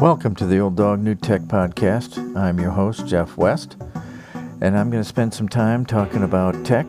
[0.00, 2.34] Welcome to the Old Dog New Tech Podcast.
[2.34, 3.76] I'm your host, Jeff West,
[4.62, 6.86] and I'm going to spend some time talking about tech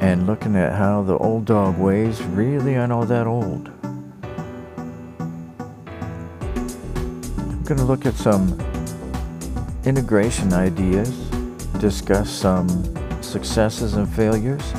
[0.00, 3.68] and looking at how the old dog ways really aren't all that old.
[7.38, 8.58] I'm going to look at some
[9.84, 11.16] integration ideas,
[11.78, 12.68] discuss some
[13.22, 14.72] successes and failures,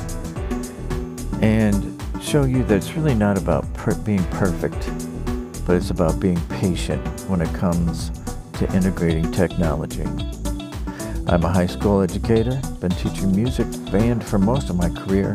[1.40, 4.81] and show you that it's really not about per- being perfect
[5.66, 8.10] but it's about being patient when it comes
[8.54, 10.04] to integrating technology.
[11.28, 15.34] I'm a high school educator, been teaching music band for most of my career,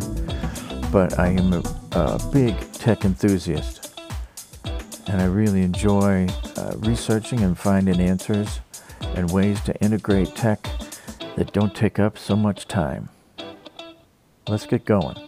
[0.92, 1.64] but I am a,
[1.94, 4.00] a big tech enthusiast.
[5.08, 8.60] And I really enjoy uh, researching and finding answers
[9.16, 10.68] and ways to integrate tech
[11.38, 13.10] that don't take up so much time.
[14.48, 15.27] Let's get going.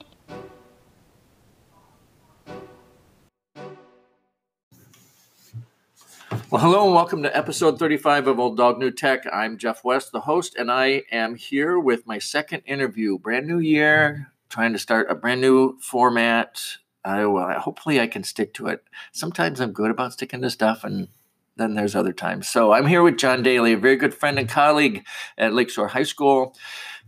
[6.52, 9.24] Well, hello and welcome to episode 35 of Old Dog New Tech.
[9.32, 13.20] I'm Jeff West, the host, and I am here with my second interview.
[13.20, 16.60] Brand new year, trying to start a brand new format.
[17.06, 18.84] I will, hopefully, I can stick to it.
[19.12, 21.10] Sometimes I'm good about sticking to stuff, and
[21.56, 22.50] then there's other times.
[22.50, 25.06] So I'm here with John Daly, a very good friend and colleague
[25.38, 26.56] at Lakeshore High School.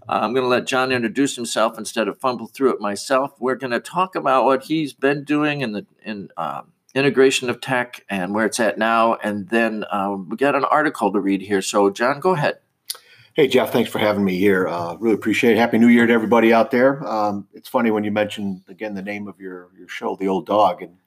[0.08, 3.32] I'm going to let John introduce himself instead of fumble through it myself.
[3.40, 7.62] We're going to talk about what he's been doing in the in um, integration of
[7.62, 9.16] tech and where it's at now.
[9.16, 11.62] And then um, we got an article to read here.
[11.62, 12.60] So, John, go ahead.
[13.34, 14.68] Hey, Jeff, thanks for having me here.
[14.68, 15.58] Uh, really appreciate it.
[15.58, 17.02] Happy New Year to everybody out there.
[17.08, 20.46] Um, it's funny when you mention, again, the name of your, your show, The Old
[20.46, 20.82] Dog.
[20.82, 20.98] And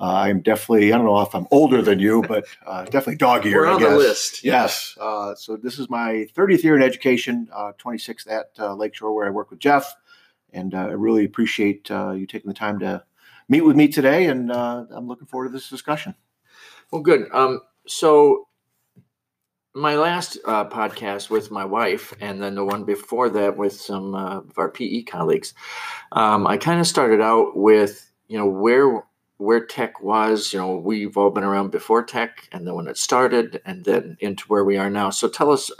[0.00, 3.46] uh, I'm definitely, I don't know if I'm older than you, but uh, definitely dog
[3.46, 3.54] eared.
[3.54, 4.42] We're on the list.
[4.42, 4.96] Yes.
[5.00, 9.28] Uh, so this is my 30th year in education, 26th uh, at uh, Lakeshore, where
[9.28, 9.94] I work with Jeff.
[10.52, 13.04] And I really appreciate you taking the time to
[13.48, 16.14] meet with me today, and uh, I'm looking forward to this discussion.
[16.90, 17.28] Well, good.
[17.32, 18.48] Um, so,
[19.74, 24.14] my last uh, podcast with my wife, and then the one before that with some
[24.14, 25.54] uh, of our PE colleagues,
[26.12, 29.04] um, I kind of started out with you know where
[29.38, 30.52] where tech was.
[30.52, 34.16] You know, we've all been around before tech, and then when it started, and then
[34.20, 35.10] into where we are now.
[35.10, 35.70] So, tell us,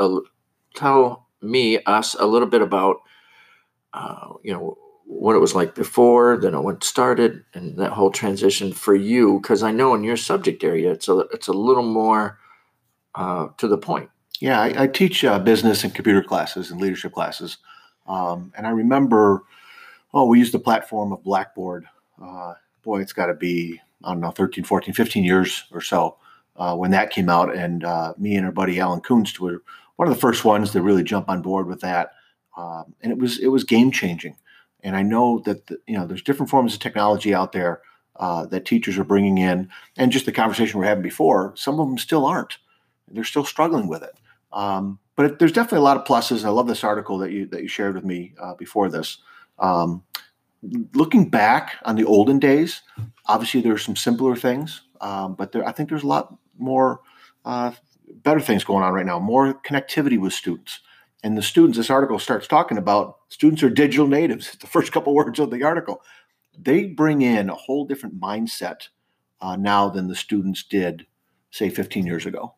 [0.74, 2.98] tell me, us, a little bit about
[3.92, 4.78] uh, you know
[5.08, 9.40] what it was like before, then it went started, and that whole transition for you.
[9.40, 12.38] Because I know in your subject area, it's a it's a little more
[13.14, 14.10] uh, to the point.
[14.38, 17.56] Yeah, I, I teach uh, business and computer classes and leadership classes,
[18.06, 19.42] um, and I remember,
[20.14, 21.86] oh, we used the platform of Blackboard.
[22.22, 26.16] Uh, boy, it's got to be I don't know, 13, 14, 15 years or so
[26.56, 29.62] uh, when that came out, and uh, me and our buddy Alan Kunst were
[29.96, 32.12] one of the first ones to really jump on board with that,
[32.56, 34.36] um, and it was it was game changing.
[34.82, 37.82] And I know that the, you know there's different forms of technology out there
[38.16, 41.88] uh, that teachers are bringing in, and just the conversation we're having before, some of
[41.88, 42.58] them still aren't.
[43.10, 44.18] They're still struggling with it.
[44.52, 46.44] Um, but it, there's definitely a lot of pluses.
[46.44, 49.18] I love this article that you that you shared with me uh, before this.
[49.58, 50.04] Um,
[50.94, 52.82] looking back on the olden days,
[53.26, 57.00] obviously there are some simpler things, um, but there, I think there's a lot more
[57.44, 57.72] uh,
[58.22, 59.18] better things going on right now.
[59.18, 60.80] More connectivity with students
[61.22, 64.56] and the students this article starts talking about students are digital natives.
[64.60, 66.02] The first couple words of the article.
[66.56, 68.88] They bring in a whole different mindset
[69.40, 71.06] uh, now than the students did
[71.50, 72.54] say 15 years ago.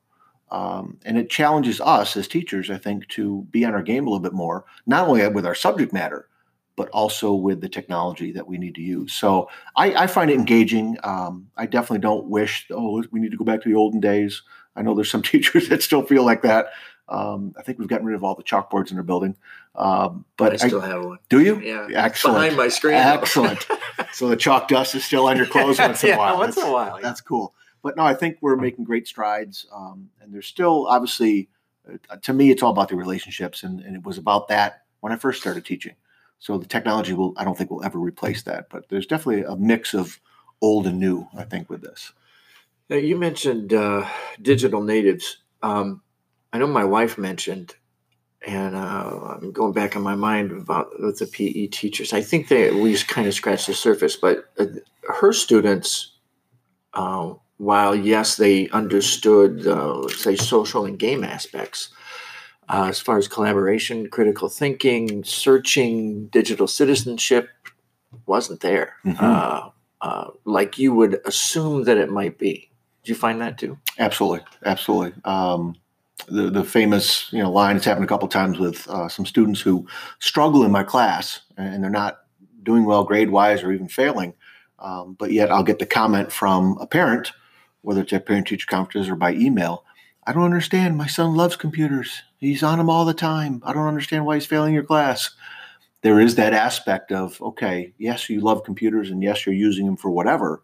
[0.50, 4.10] Um, and it challenges us as teachers i think to be on our game a
[4.10, 6.28] little bit more not only with our subject matter
[6.74, 9.12] but also with the technology that we need to use.
[9.12, 10.96] So i, I find it engaging.
[11.04, 14.42] Um, i definitely don't wish oh we need to go back to the olden days.
[14.74, 16.70] I know there's some teachers that still feel like that
[17.10, 19.36] um, I think we've gotten rid of all the chalkboards in our building.
[19.74, 21.18] Um, but I still I, have one.
[21.28, 21.60] Do you?
[21.60, 21.88] Yeah.
[21.92, 22.36] Excellent.
[22.36, 22.94] Behind my screen.
[22.94, 23.66] Excellent.
[24.12, 26.38] so the chalk dust is still on your clothes once in yeah, a while.
[26.38, 26.98] Once that's, in a while.
[27.02, 27.52] That's cool.
[27.82, 29.66] But no, I think we're making great strides.
[29.72, 31.48] Um, and there's still obviously,
[32.10, 33.64] uh, to me, it's all about the relationships.
[33.64, 35.96] And, and it was about that when I first started teaching.
[36.38, 38.68] So the technology will, I don't think will ever replace that.
[38.70, 40.20] But there's definitely a mix of
[40.62, 42.12] old and new, I think, with this.
[42.88, 44.06] Now, you mentioned uh,
[44.40, 45.38] digital natives.
[45.62, 46.02] Um,
[46.52, 47.74] I know my wife mentioned
[48.46, 52.12] and uh, I'm going back in my mind about with the PE teachers.
[52.12, 54.66] I think they we just kind of scratched the surface, but uh,
[55.20, 56.14] her students,
[56.94, 61.90] uh, while yes, they understood uh, say social and game aspects,
[62.68, 67.50] uh, as far as collaboration, critical thinking, searching, digital citizenship,
[68.26, 69.68] wasn't there mm-hmm.
[70.02, 72.70] Uh, like you would assume that it might be.
[73.02, 73.76] Did you find that too?
[73.98, 75.12] Absolutely, absolutely.
[75.26, 75.76] Um,
[76.26, 77.76] the, the famous you know line.
[77.76, 79.86] It's happened a couple times with uh, some students who
[80.18, 82.20] struggle in my class and they're not
[82.62, 84.34] doing well grade wise or even failing.
[84.78, 87.32] Um, but yet I'll get the comment from a parent
[87.82, 89.84] whether it's at parent teacher conferences or by email.
[90.26, 90.96] I don't understand.
[90.96, 92.22] My son loves computers.
[92.38, 93.62] He's on them all the time.
[93.64, 95.30] I don't understand why he's failing your class.
[96.02, 99.96] There is that aspect of, okay, yes, you love computers and yes, you're using them
[99.96, 100.62] for whatever.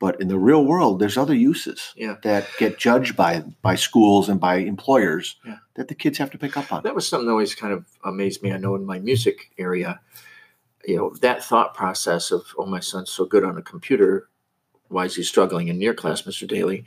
[0.00, 2.16] But in the real world, there's other uses Yeah.
[2.22, 5.56] that get judged by by schools and by employers Yeah.
[5.74, 6.82] that the kids have to pick up on.
[6.84, 8.52] That was something that always kind of amazed me.
[8.52, 10.00] I know in my music area,
[10.86, 14.28] you know, that thought process of, oh, my son's so good on a computer.
[14.88, 16.46] Why is he struggling in your class, Mr.
[16.46, 16.84] Daly?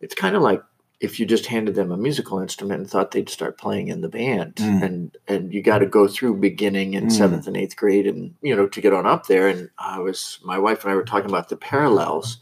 [0.00, 0.62] It's kind of like
[1.00, 4.08] if you just handed them a musical instrument and thought they'd start playing in the
[4.08, 4.54] band.
[4.54, 4.82] Mm.
[4.84, 7.12] And and you got to go through beginning in Mm.
[7.12, 9.48] seventh and eighth grade and, you know, to get on up there.
[9.48, 12.38] And I was, my wife and I were talking about the parallels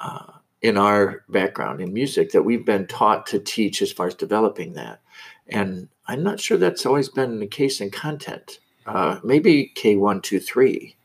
[0.00, 4.14] uh, in our background in music that we've been taught to teach as far as
[4.14, 5.00] developing that.
[5.48, 8.58] And I'm not sure that's always been the case in content.
[8.86, 10.96] Uh, maybe K one, two, three,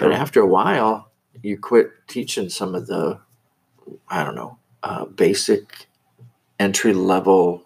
[0.00, 1.10] but after a while,
[1.42, 3.18] you quit teaching some of the,
[4.08, 5.86] I don't know, uh, basic
[6.60, 7.64] entry level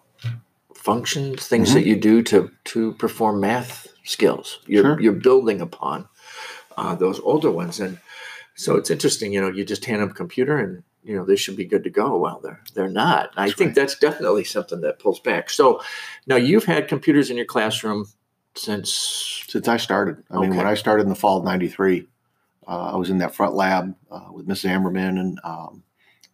[0.73, 1.73] functions, things Mhm.
[1.73, 4.59] that you do to to perform math skills.
[4.67, 5.01] You're Sure.
[5.01, 6.07] you're building upon
[6.77, 7.97] uh, those older ones, and
[8.57, 9.31] so it's interesting.
[9.31, 11.83] You know, you just hand them a computer and you know they should be good
[11.83, 12.17] to go.
[12.17, 13.29] Well, they're they're not.
[13.37, 13.75] And I think right.
[13.75, 15.49] that's definitely something that pulls back.
[15.49, 15.81] So
[16.25, 18.07] now you've had computers in your classroom
[18.55, 20.23] since since I started.
[20.31, 22.07] I mean, when I started in the fall of '93,
[22.67, 24.69] uh, I was in that front lab uh, with Mrs.
[24.71, 25.83] Ammerman, and um,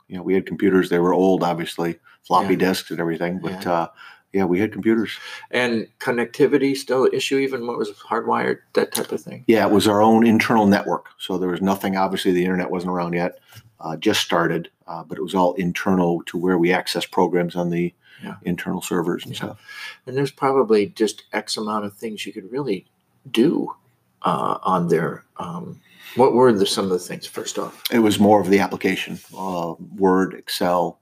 [0.07, 0.89] you know, we had computers.
[0.89, 2.59] They were old, obviously, floppy Yeah.
[2.59, 3.39] disks and everything.
[3.39, 3.73] But Yeah.
[3.73, 3.87] uh,
[4.33, 5.11] yeah, we had computers.
[5.51, 9.43] and connectivity still an issue, even what was hardwired, that type of thing.
[9.47, 11.05] Yeah, it was our own internal network.
[11.19, 11.95] So there was nothing.
[11.95, 13.39] Obviously, the internet wasn't around yet.
[13.79, 17.69] Uh, just started, uh, but it was all internal to where we access programs on
[17.69, 17.93] the
[18.23, 18.35] Yeah.
[18.43, 19.37] internal servers and Yeah.
[19.37, 19.59] stuff.
[20.07, 22.85] And there's probably just X amount of things you could really
[23.29, 23.73] do
[24.21, 25.25] uh, on there.
[25.37, 25.81] Um,
[26.15, 27.25] what were the, some of the things?
[27.27, 30.99] First off, It was more of the application, uh, Word, Excel,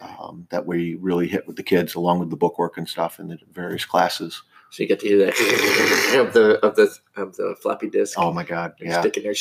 [0.00, 3.28] um, that we really hit with the kids, along with the bookwork and stuff in
[3.28, 4.42] the various classes.
[4.70, 8.18] so you get to hear that of the of the of the floppy disk.
[8.18, 8.74] Oh my God!
[8.80, 9.00] Yeah.
[9.00, 9.34] sticking there.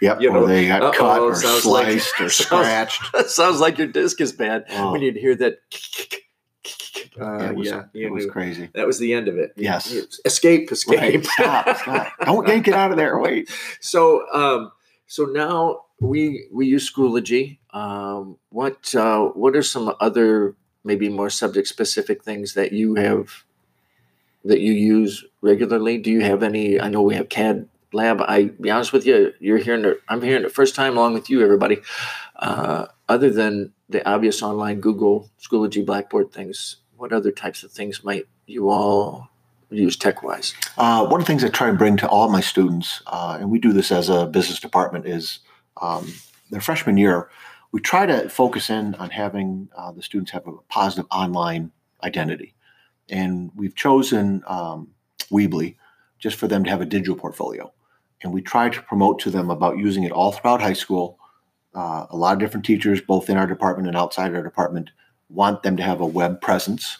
[0.00, 0.20] Yep.
[0.20, 3.02] You or know, they got uh-oh, cut or sounds like- sliced or scratched.
[3.12, 5.58] That sounds like your disc is bad Oh, when you'd hear that.
[7.20, 8.30] Uh, it was, yeah, it was knew.
[8.32, 8.68] crazy.
[8.74, 9.52] that was the end of it.
[9.56, 9.92] Yes.
[9.92, 10.98] you- escape, escape.
[11.00, 11.24] Right.
[11.24, 12.12] Stop, stop.
[12.24, 13.18] Don't yank it out of there.
[13.20, 13.48] Wait.
[13.80, 14.72] So, um,
[15.06, 17.58] so now we we use Schoology.
[17.70, 20.54] Um, what uh, what are some other
[20.84, 23.44] maybe more subject specific things that you have
[24.44, 25.98] that you use regularly?
[25.98, 26.80] Do you have any?
[26.80, 28.20] I know we have CAD Lab.
[28.20, 30.00] I be honest with you, you're hearing it.
[30.08, 31.78] I'm hearing it first time along with you, everybody.
[32.36, 38.02] Uh, other than the obvious online Google Schoology Blackboard things, what other types of things
[38.02, 39.28] might you all
[39.70, 40.54] use tech wise?
[40.76, 43.50] Uh, one of the things I try and bring to all my students, uh, and
[43.50, 45.40] we do this as a business department, is
[45.80, 46.12] um,
[46.50, 47.28] their freshman year,
[47.72, 51.72] we try to focus in on having uh, the students have a positive online
[52.02, 52.54] identity.
[53.08, 54.88] And we've chosen um,
[55.30, 55.76] Weebly
[56.18, 57.72] just for them to have a digital portfolio.
[58.22, 61.18] And we try to promote to them about using it all throughout high school.
[61.74, 64.90] Uh, a lot of different teachers, both in our department and outside our department,
[65.28, 66.98] want them to have a web presence.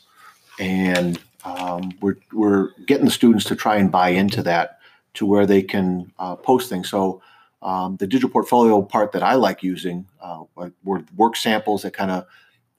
[0.59, 4.79] And um, we're, we're getting the students to try and buy into that
[5.15, 6.91] to where they can uh, post things.
[6.91, 7.23] So
[7.65, 10.45] um, the digital portfolio part that I like using uh,
[10.85, 12.27] were work samples that kind of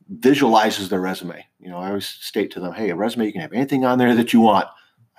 [0.07, 1.43] visualizes their resume.
[1.59, 3.97] You know, I always state to them, hey, a resume, you can have anything on
[3.97, 4.67] there that you want.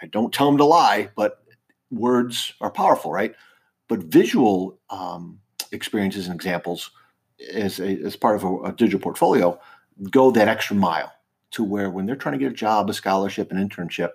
[0.01, 1.43] I don't tell them to lie, but
[1.91, 3.35] words are powerful, right?
[3.89, 5.41] But visual um,
[5.73, 6.93] experiences and examples
[7.53, 9.59] as, a, as part of a, a digital portfolio
[10.11, 11.13] go that extra mile
[11.53, 14.11] to where when they're trying to get a job, a scholarship, an internship,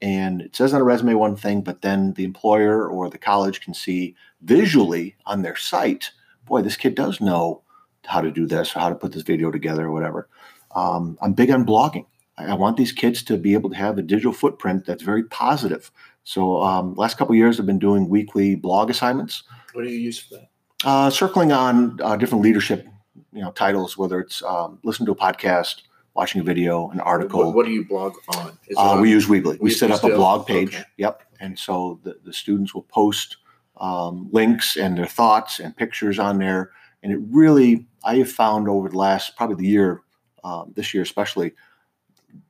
[0.00, 3.60] and it says on a resume one thing, but then the employer or the college
[3.60, 6.12] can see visually on their site,
[6.46, 7.62] boy, this kid does know
[8.06, 10.28] how to do this or how to put this video together or whatever.
[10.74, 12.06] Um, I'm big on blogging.
[12.36, 15.24] I, I want these kids to be able to have a digital footprint that's very
[15.24, 15.90] positive.
[16.24, 19.98] So, um, last couple of years, I've been doing weekly blog assignments, What do you
[19.98, 20.48] use for that?
[20.84, 22.86] uh, circling on uh, different leadership,
[23.32, 23.96] you know, titles.
[23.98, 25.82] Whether it's um, listen to a podcast,
[26.18, 27.44] watching a video, an article.
[27.44, 28.58] What, what do you blog on?
[28.76, 29.60] Uh, on- we use Weebly.
[29.60, 30.74] We set up a blog page.
[30.74, 30.84] Okay.
[30.96, 31.22] Yep.
[31.38, 33.36] And so the, the students will post
[33.76, 36.72] um, links and their thoughts and pictures on there.
[37.04, 40.02] And it really, I have found over the last probably the year,
[40.42, 41.52] um, this year especially,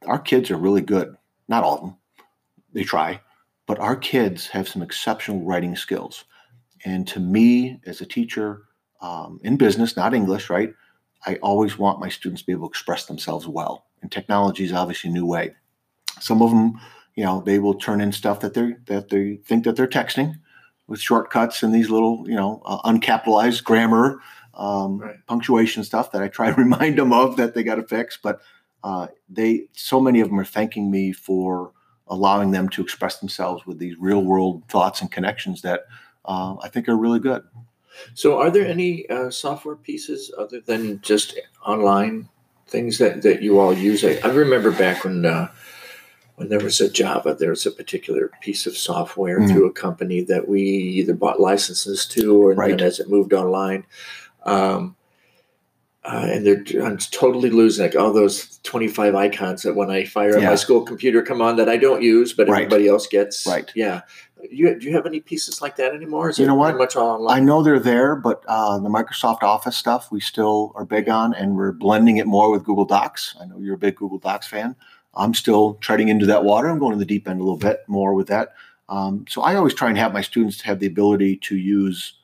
[0.06, 1.14] our kids are really good.
[1.46, 1.96] Not all of them,
[2.72, 3.20] they try,
[3.66, 6.24] but our kids have some exceptional writing skills.
[6.86, 8.62] And to me, as a teacher
[9.02, 10.72] um, in business, not English, right?
[11.28, 13.74] I always want my students to be able to express themselves well.
[14.02, 15.54] And technology is obviously a new way.
[16.20, 16.80] Some of them,
[17.16, 20.30] you know, they will turn in stuff that they that they think that they're texting
[20.86, 24.20] with shortcuts and these little, you know, uh, uncapitalized grammar.
[24.54, 25.16] um, Right.
[25.26, 28.18] punctuation stuff that I try to remind them of that they got to fix.
[28.20, 28.40] But
[28.82, 31.72] uh, they, so many of them are thanking me for
[32.08, 35.80] allowing them to express themselves with these real world thoughts and connections that
[36.24, 37.42] uh, I think are really good.
[38.14, 42.28] So, are there any uh, software pieces other than just online
[42.66, 44.04] things that, that you all use?
[44.04, 45.48] I, I remember back when uh,
[46.36, 49.48] when there was a Java, there was a particular piece of software Mhm.
[49.52, 52.70] through a company that we either bought licenses to, or Right.
[52.70, 53.84] then as it moved online.
[54.44, 54.94] Um,
[56.04, 60.36] uh, and they're I'm totally losing like all those 25 icons that when I fire
[60.36, 60.50] up Yeah.
[60.50, 62.62] my school computer come on that I don't use, but Right.
[62.62, 63.44] everybody else gets.
[63.46, 63.70] Right.
[63.74, 64.02] Yeah.
[64.50, 66.28] You, do you have any pieces like that anymore?
[66.30, 66.76] Is You it know what?
[66.76, 67.36] much all online?
[67.36, 71.34] I know they're there, but uh, the Microsoft Office stuff we still are big on,
[71.34, 73.36] and we're blending it more with Google Docs.
[73.40, 74.76] I know you're a big Google Docs fan.
[75.14, 76.68] I'm still treading into that water.
[76.68, 78.54] I'm going to the deep end a little bit more with that.
[78.88, 82.14] Um, so I always try and have my students have the ability to use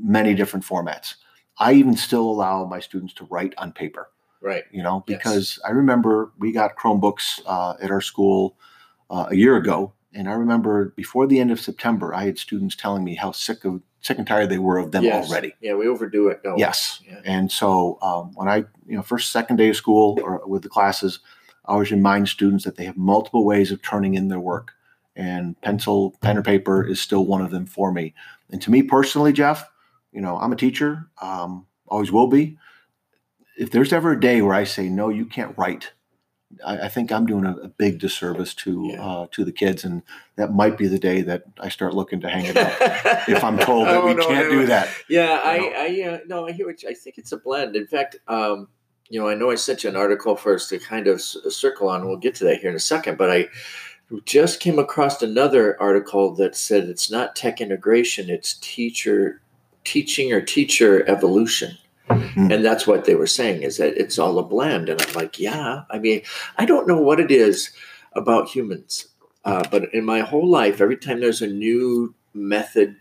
[0.00, 1.14] many different formats.
[1.58, 4.10] I even still allow my students to write on paper
[4.40, 4.62] Right.
[4.70, 5.18] you know, Yes.
[5.18, 8.56] because I remember we got Chromebooks uh, at our school
[9.10, 12.74] uh, a year ago, and I remember before the end of September, I had students
[12.76, 15.28] telling me how sick of sick and tired they were of them Yes.
[15.28, 15.54] already.
[15.60, 16.40] Yeah, we overdo it.
[16.56, 17.20] Yes, Yeah.
[17.24, 20.68] and so um, when I, you know, first second day of school or with the
[20.68, 21.18] classes,
[21.66, 24.72] I always remind students that they have multiple ways of turning in their work,
[25.16, 28.14] and pencil, pen, or paper is still one of them for me.
[28.50, 29.68] And to me personally, Jeff,
[30.12, 32.56] you know, I'm a teacher, um, always will be.
[33.58, 35.92] If there's ever a day where I say no, you can't write,
[36.64, 39.04] I, I think I'm doing a, a big disservice to Yeah.
[39.06, 40.02] uh, to the kids, and
[40.36, 42.72] that might be the day that I start looking to hang it up.
[43.28, 44.60] if I'm told that Oh, we no, can't no.
[44.60, 45.72] do that, Yeah, I, know?
[45.76, 47.76] I, uh, no, I hear what you, I think it's a blend.
[47.76, 48.68] In fact, um,
[49.10, 51.36] you know, I know I sent you an article for us to kind of s-
[51.50, 52.06] circle on.
[52.06, 53.48] We'll get to that here in a second, but I
[54.24, 59.42] just came across another article that said it's not tech integration; it's teacher
[59.84, 61.76] teaching or teacher evolution.
[62.38, 62.52] Mhm.
[62.54, 64.88] And that's what they were saying is that it's all a blend.
[64.88, 65.82] And I'm like, yeah.
[65.90, 66.22] I mean,
[66.56, 67.70] I don't know what it is
[68.14, 69.08] about humans,
[69.44, 72.96] uh, but in my whole life, every time there's a new method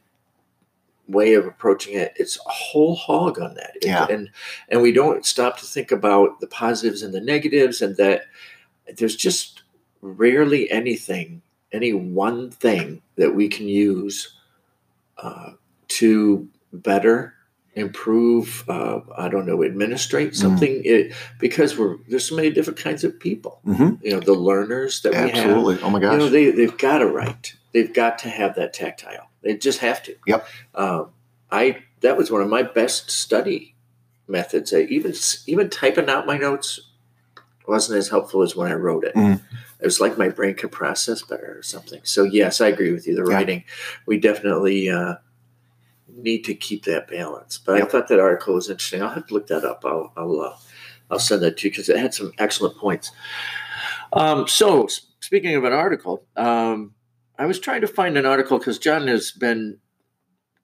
[1.10, 4.08] way of approaching it it's a whole hog on that Yeah.
[4.10, 4.30] and
[4.68, 8.24] and we don't stop to think about the positives and the negatives and that
[8.98, 9.64] there's just
[10.02, 11.42] rarely anything
[11.72, 14.34] any one thing that we can use
[15.18, 15.52] uh,
[15.88, 17.34] to better
[17.78, 23.04] improve uh, i don't know administrate something it, because we're there's so many different kinds
[23.04, 25.80] of people hmm you know the learners that we have absolutely.
[25.82, 26.14] Oh my gosh.
[26.14, 27.56] you know, they, they've got to write.
[27.74, 29.30] They've got to have that tactile.
[29.42, 30.16] They just have to.
[30.26, 30.48] Yep.
[30.76, 31.10] Um,
[31.52, 33.76] I that was one of my best study
[34.28, 34.74] methods.
[34.74, 35.14] I even
[35.46, 36.80] even typing out my notes
[37.68, 39.16] wasn't as helpful as when I wrote it.
[39.16, 39.42] Mhm.
[39.80, 42.02] It was like my brain could process better or something.
[42.04, 43.16] So yes, I agree with you.
[43.16, 43.36] The Yeah.
[43.36, 43.64] writing,
[44.06, 45.16] we definitely uh,
[46.18, 47.58] need to keep that balance.
[47.58, 49.02] But I thought that article was interesting.
[49.02, 49.84] I'll have to look that up.
[49.86, 50.56] I'll I'll uh,
[51.10, 53.12] I'll send that to you because it had some excellent points.
[54.14, 54.88] Um, so,
[55.20, 56.94] speaking of an article, um,
[57.38, 59.80] I was trying to find an article because John has been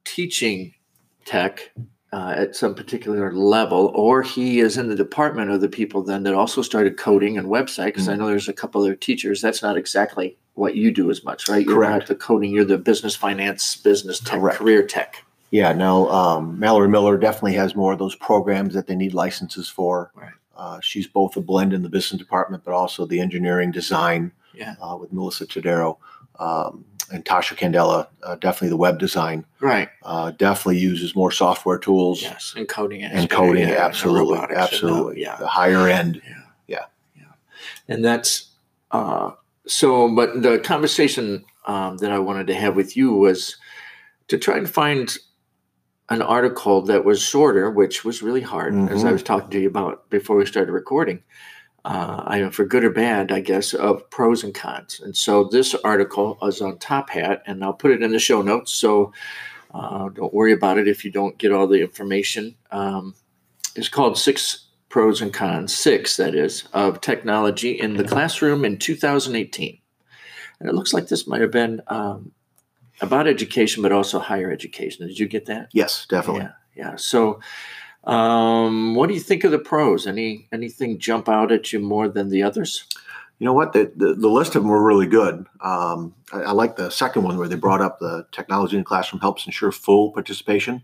[0.05, 0.73] teaching
[1.25, 1.71] tech
[2.11, 6.23] uh, at some particular level, or he is in the department of the people then
[6.23, 7.87] that also started coding and website.
[7.87, 9.41] Because I know there's a couple other teachers.
[9.41, 11.65] That's not exactly what you do as much, right?
[11.65, 11.91] You're Correct.
[11.91, 12.51] not the coding.
[12.51, 14.59] You're the business, finance, business tech, Correct.
[14.59, 15.23] career tech.
[15.53, 19.69] Yeah, no, um, Mallory Miller definitely has more of those programs that they need licenses
[19.69, 20.11] for.
[20.15, 20.31] Right.
[20.57, 24.73] Uh, she's both a blend in the business department, but also the engineering design Yeah.
[24.81, 25.97] uh, with Melissa Tadero
[26.39, 28.07] um, and Tasha Candela.
[28.23, 29.45] Uh, definitely the web design.
[29.59, 29.89] Right.
[30.01, 32.55] Uh, definitely uses more software tools Yes.
[32.57, 33.03] And coding.
[33.03, 33.67] and coding.
[33.69, 35.21] yeah, absolutely, and, uh, absolutely.
[35.21, 35.35] yeah.
[35.35, 36.19] The higher end.
[36.27, 36.41] Yeah.
[36.67, 36.85] Yeah.
[37.15, 37.31] yeah.
[37.87, 38.49] And that's
[38.89, 39.33] uh,
[39.67, 43.55] so but the conversation um, that i wanted to have with you was
[44.29, 45.15] to try and find
[46.09, 49.13] an article that was shorter which was really hard as i Mhm.
[49.13, 51.23] was talking to you about before we started recording
[51.85, 55.73] uh, I, for good or bad i guess of pros and cons and so this
[55.83, 59.11] article is on top hat and i'll put it in the show notes so
[59.73, 63.15] uh, don't worry about it if you don't get all the information um,
[63.75, 68.77] it's called six pros and cons, six that is, of technology in the classroom in
[68.77, 69.79] 2018.
[70.59, 72.31] And it looks like this might have been um,
[73.03, 75.07] about education, but also higher education.
[75.07, 75.69] Did you get that?
[75.73, 76.43] Yes, definitely.
[76.43, 76.51] Yeah.
[76.75, 76.95] Yeah.
[76.95, 77.39] So,
[78.05, 80.07] um, what do you think of the pros?
[80.07, 82.85] Any anything jump out at you more than the others?
[83.39, 83.73] You know what?
[83.73, 85.45] The, the, the list of them were really good.
[85.61, 88.85] Um, I, I like the second one where they brought up the technology in the
[88.85, 90.83] classroom helps ensure full participation.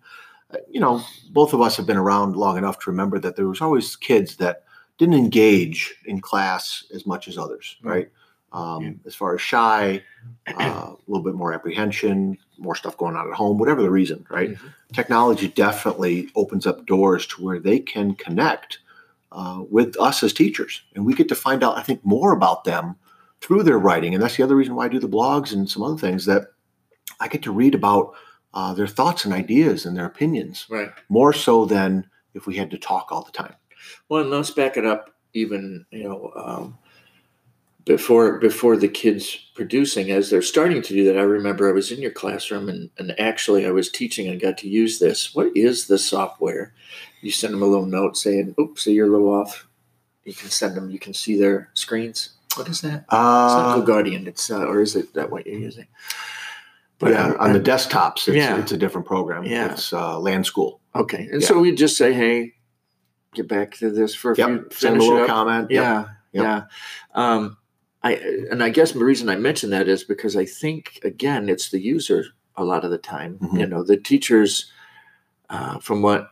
[0.52, 3.48] Uh, you know, both of us have been around long enough to remember that there
[3.48, 4.64] was always kids that
[4.98, 7.90] didn't engage in class as much as others, Mm.
[7.90, 8.10] right?
[8.52, 8.92] Um, Yeah.
[9.06, 10.04] As far as shy,
[10.48, 14.26] uh, a little bit more apprehension, more stuff going on at home, whatever the reason,
[14.30, 14.52] right?
[14.52, 14.74] Mhm.
[14.94, 18.80] Technology definitely opens up doors to where they can connect
[19.32, 22.64] uh, with us as teachers, and we get to find out, I think, more about
[22.64, 22.96] them
[23.42, 25.84] through their writing, and that's the other reason why I do the blogs and some
[25.84, 26.48] other things that
[27.20, 28.16] I get to read about
[28.56, 30.92] uh, their thoughts and ideas and their opinions Right.
[31.10, 33.54] more so than if we had to talk all the time.
[34.10, 36.78] Well, and let's back it up even, you know, um,
[37.90, 41.92] before before the kids producing, as they're starting to do that, I remember I was
[41.92, 45.34] in your classroom and, and actually I was teaching and got to use this.
[45.34, 46.72] What is the software?
[47.22, 49.68] You send them a little note saying, oops, so you're a little off.
[50.24, 52.30] You can send them, you can see their screens.
[52.56, 53.06] What is that?
[53.06, 55.88] It's not Uh, GoGuardian, it's uh, or is it that what you're using?
[57.02, 58.60] yeah, uh, on the desktops, it's, Yeah.
[58.60, 59.46] it's a different program.
[59.46, 59.72] Yeah.
[59.72, 60.80] It's uh, LanSchool.
[60.96, 61.28] Okay.
[61.32, 61.48] And Yeah.
[61.48, 62.54] so we just say, hey,
[63.34, 64.48] get back to this for a Yep.
[64.74, 65.72] few Send a little comment.
[65.72, 65.82] Yep.
[65.84, 66.44] Yeah, Yep.
[66.44, 66.62] yeah.
[67.16, 67.58] Um,
[68.02, 68.14] I
[68.50, 71.82] and I guess the reason I mention that is because I think again it's the
[71.82, 72.26] user
[72.56, 73.40] a lot of the time.
[73.40, 73.60] Mhm.
[73.60, 74.72] You know, the teachers,
[75.50, 76.32] uh, from what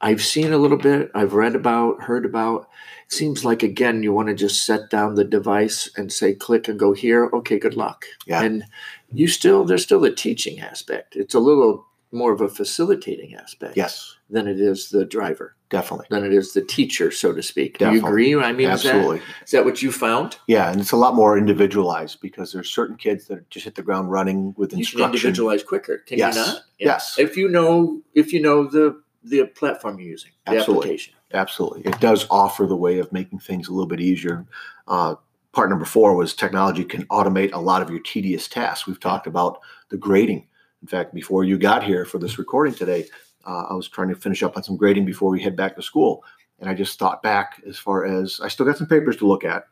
[0.00, 2.68] I've seen a little bit, I've read about, heard about.
[3.06, 6.68] It seems like again you want to just set down the device and say click
[6.68, 7.30] and go here.
[7.32, 8.04] Okay, good luck.
[8.26, 8.42] Yeah.
[8.42, 8.64] And
[9.12, 11.16] you still there's still a teaching aspect.
[11.16, 16.06] It's a little more of a facilitating aspect Yes, than it is the driver, definitely.
[16.10, 17.78] than it is the teacher, so to speak.
[17.78, 18.34] Do you agree?
[18.36, 19.22] I mean, is that, Absolutely.
[19.44, 20.38] is that what you found?
[20.46, 23.82] Yeah, and it's a lot more individualized because there's certain kids that just hit the
[23.82, 25.06] ground running with You can instruction.
[25.14, 26.36] individualize quicker, can Yes.
[26.36, 26.62] you not?
[26.78, 27.16] Yes.
[27.18, 30.84] If you know, if you know the the platform you're using, the Absolutely.
[30.86, 31.14] application.
[31.34, 31.82] Absolutely.
[31.90, 34.46] It does offer the way of making things a little bit easier.
[34.86, 35.16] Uh,
[35.50, 38.86] part number four was technology can automate a lot of your tedious tasks.
[38.86, 39.58] We've talked about
[39.88, 40.46] the grading.
[40.82, 43.06] In fact, before you got here for this recording today,
[43.46, 45.82] uh, I was trying to finish up on some grading before we head back to
[45.82, 46.22] school.
[46.60, 49.44] And I just thought back as far as I still got some papers to look
[49.44, 49.64] at,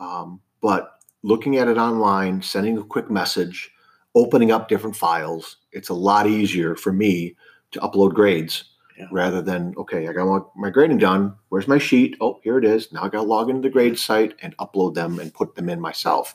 [0.00, 3.70] um, but looking at it online, sending a quick message,
[4.14, 7.36] opening up different files, it's a lot easier for me
[7.70, 8.64] to upload grades
[8.98, 9.06] Yeah.
[9.10, 11.34] rather than okay i got my, my grading done.
[11.48, 12.16] Where's my sheet?
[12.20, 12.92] Oh here it is.
[12.92, 15.68] Now i got to log into the grade site and upload them and put them
[15.68, 16.34] in myself.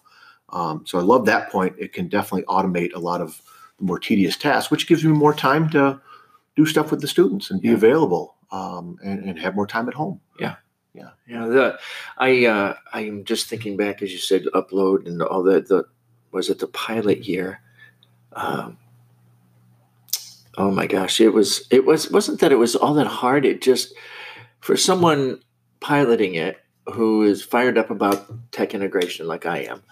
[0.49, 1.75] Um, so i love that point.
[1.77, 3.41] It can definitely automate a lot of
[3.77, 5.99] the more tedious tasks which gives me more time to
[6.55, 7.75] do stuff with the students and be Yeah.
[7.75, 10.55] available um, and, and have more time at home Yeah,
[10.93, 11.09] Yeah.
[11.27, 11.47] Yeah.
[11.47, 11.79] the
[12.17, 15.67] I uh, I'm just thinking back as you said, upload and all that.
[15.67, 15.85] The
[16.31, 17.61] was it the pilot year?
[18.33, 18.77] Um,
[20.57, 23.45] oh my gosh, it was it was wasn't that it was all that hard.
[23.45, 23.93] It just
[24.59, 25.41] for someone
[25.79, 26.57] piloting it
[26.93, 29.83] who is fired up about tech integration like I am,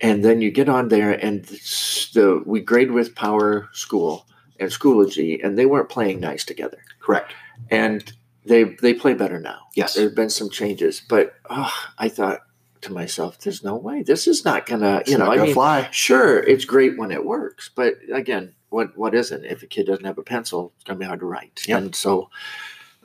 [0.00, 4.26] and then you get on there and the we grade with Power School
[4.58, 7.32] and Schoology, and they weren't playing nice together, correct
[7.70, 8.12] and
[8.44, 12.40] they they play better now yes there have been some changes, but oh, I thought
[12.82, 15.46] to myself, "There's no way this is not gonna." it's You know, not I gonna
[15.46, 19.44] mean, fly sure, it's great when it works, but again, what what isn't?
[19.44, 21.60] If a kid doesn't have a pencil, it's gonna be hard to write.
[21.66, 21.78] Yep.
[21.78, 22.30] And so,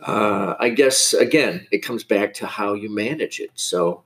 [0.02, 3.52] uh, I guess again, it comes back to how you manage it.
[3.56, 4.05] So.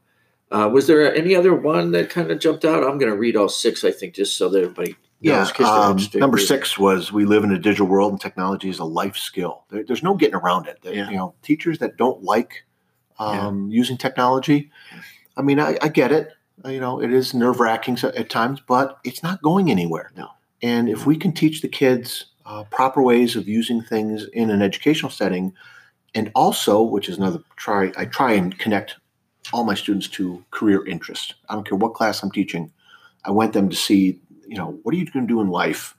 [0.51, 2.83] Uh, was there any other one that kind of jumped out?
[2.83, 5.51] I'm going to read all six, I think, just so that everybody yeah knows.
[5.51, 6.19] 'cause um, interested.
[6.19, 9.65] number six was we live in a digital world and technology is a life skill
[9.69, 11.09] there, there's no getting around it There- Yeah.
[11.09, 12.63] you know teachers that don't like
[13.19, 14.71] um, using technology
[15.35, 16.29] i mean I, I get it
[16.63, 20.29] Uh, you know it is nerve-wracking at times but it's not going anywhere No.
[20.61, 24.61] and if we can teach the kids uh, proper ways of using things in an
[24.61, 25.51] educational setting
[26.15, 28.95] and also which is another try i try and connect
[29.53, 32.71] all my students to career interest i don't care what class i'm teaching
[33.25, 35.95] i want them to see you know what are you going to do in life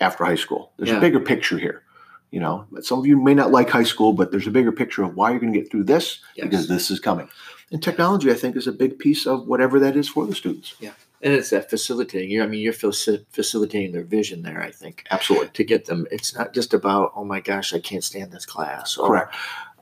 [0.00, 0.98] after high school there's Yeah.
[0.98, 1.82] a bigger picture here
[2.30, 5.02] you know some of you may not like high school but there's a bigger picture
[5.02, 6.44] of why you're going to get through this Yes.
[6.46, 7.28] because this is coming
[7.70, 10.74] and technology i think is a big piece of whatever that is for the students
[10.80, 10.92] Yeah.
[11.22, 12.30] and it's that facilitating.
[12.30, 14.60] You, I mean, you're facilitating their vision there.
[14.62, 15.06] I think.
[15.10, 16.06] absolutely to get them.
[16.10, 18.98] It's not just about, oh my gosh, I can't stand this class.
[18.98, 19.34] Or, correct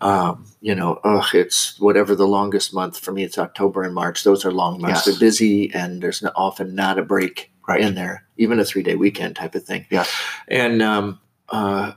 [0.03, 3.23] Um, you know, ugh, it's whatever the longest month for me.
[3.23, 4.25] It's October and March.
[4.25, 5.07] Those are long months.
[5.07, 5.07] Yes.
[5.07, 8.83] They're busy, and there's no, often not a break right in there, even a three
[8.83, 9.87] day weekend type of thing.
[9.91, 10.13] yes
[10.49, 11.93] And um, uh,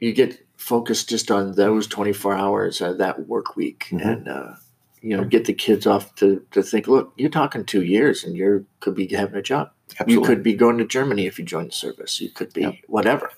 [0.00, 4.06] you get focused just on those 24 hours of that work week, Mhm.
[4.06, 4.54] and uh,
[5.02, 6.88] you know, get the kids off to to think.
[6.88, 9.70] Look, you're talking two years, and you could be having a job.
[10.00, 12.18] absolutely You could be going to Germany if you join the service.
[12.20, 12.74] You could be Yep.
[12.88, 13.30] whatever.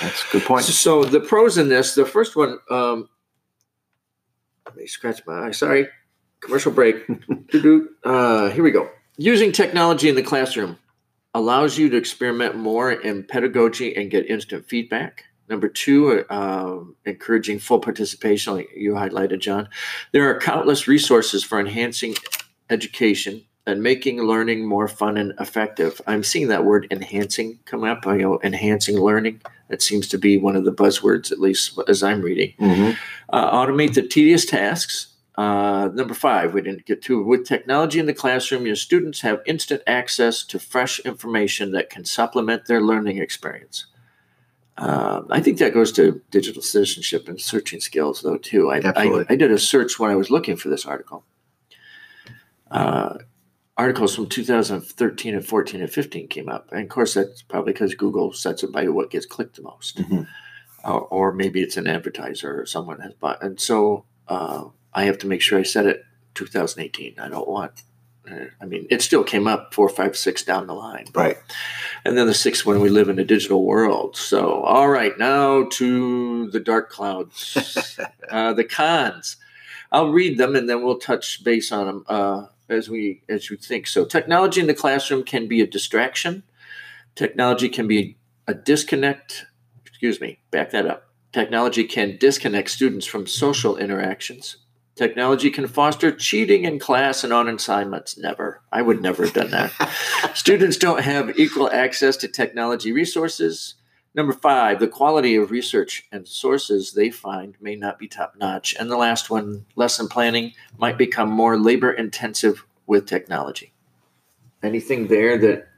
[0.00, 3.08] that's a good point So the pros in this, the first one, um,
[4.76, 5.50] me scratch my eye.
[5.50, 5.88] Sorry,
[6.40, 6.96] commercial break.
[8.02, 8.88] Uh, here we go.
[9.18, 10.78] Using technology in the classroom
[11.34, 15.24] allows you to experiment more in pedagogy and get instant feedback.
[15.48, 19.68] Number two, uh, encouraging full participation, like you highlighted, John.
[20.12, 22.14] There are countless resources for enhancing
[22.70, 26.00] education and making learning more fun and effective.
[26.06, 28.06] I'm seeing that word enhancing come up.
[28.06, 29.42] You know, enhancing learning.
[29.70, 32.54] That seems to be one of the buzzwords, at least as I'm reading.
[32.58, 32.96] Mhm.
[33.32, 35.06] Uh, automate the tedious tasks.
[35.38, 37.22] Uh, number five, we didn't get to.
[37.22, 42.04] With technology in the classroom, your students have instant access to fresh information that can
[42.04, 43.86] supplement their learning experience.
[44.76, 48.70] Um, I think that goes to digital citizenship and searching skills, though, too.
[48.70, 51.24] I, I, I did a search when I was looking for this article.
[52.70, 53.18] Uh,
[53.80, 56.68] articles from 2013 and 14 and 15 came up.
[56.70, 59.96] And of course, that's probably because Google sets it by what gets clicked the most
[59.98, 60.26] Mhm.
[60.84, 63.42] or, or maybe it's an advertiser or someone has bought.
[63.42, 67.18] And so uh, I have to make sure I set it 2018.
[67.18, 67.82] I don't want.
[68.30, 71.06] uh, I mean, it still came up four, five, six down the line.
[71.14, 71.38] Right.
[72.04, 74.14] And then the sixth one, we live in a digital world.
[74.16, 77.98] So, all right, now to the dark clouds,
[78.30, 79.36] uh, the cons.
[79.90, 83.56] I'll read them and then we'll touch base on them uh, as we as you
[83.56, 83.86] think.
[83.86, 86.42] So, technology in the classroom can be a distraction.
[87.14, 89.46] Technology can be a disconnect.
[89.84, 91.08] Excuse me, back that up.
[91.32, 94.56] Technology can disconnect students from social interactions.
[94.96, 98.18] Technology can foster cheating in class and on assignments.
[98.18, 98.60] Never.
[98.70, 99.72] I would never have done that.
[100.34, 103.76] Students don't have equal access to technology resources.
[104.12, 108.74] Number five, the quality of research and sources they find may not be top notch.
[108.78, 113.72] And the last one, lesson planning might become more labor intensive with technology.
[114.62, 115.68] Anything there that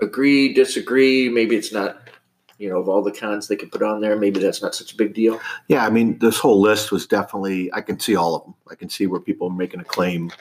[0.00, 1.28] agree, disagree?
[1.28, 2.08] Maybe it's not,
[2.56, 4.94] you know, of all the cons they could put on there, maybe that's not such
[4.94, 5.38] a big deal.
[5.68, 8.54] Yeah, I mean, this whole list was definitely, I can see all of them.
[8.70, 10.32] I can see where people are making a claim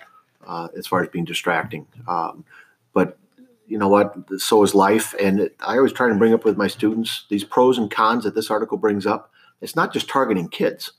[0.48, 1.88] uh, as far as being distracting.
[2.08, 2.46] Um,
[2.94, 3.18] but
[3.74, 4.16] you know what?
[4.38, 5.16] So is life.
[5.20, 8.36] And I always try to bring up with my students these pros and cons that
[8.36, 9.32] this article brings up.
[9.62, 10.92] It's not just targeting kids.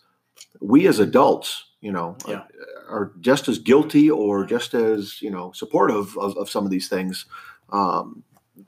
[0.61, 2.43] We as adults, you know, Yeah.
[2.89, 6.89] are just as guilty or just as, you know, supportive of, of some of these
[6.89, 7.27] things
[7.71, 8.25] um,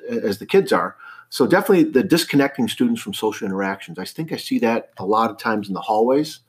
[0.08, 0.94] as the kids are.
[1.28, 3.98] So definitely the disconnecting students from social interactions.
[3.98, 6.40] I think I see that a lot of times in the hallways.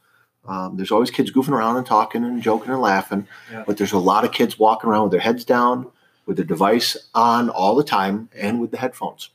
[0.48, 3.63] Um, there's always kids goofing around and talking and joking and laughing, Yeah.
[3.65, 5.88] but there's a lot of kids walking around with their heads down,
[6.28, 9.32] with their device on all the time, and with the headphones,